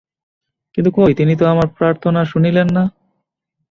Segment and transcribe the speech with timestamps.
[0.73, 2.83] কিন্তু কই, তিনি তো আমার প্রার্থনা শুনিলেন না।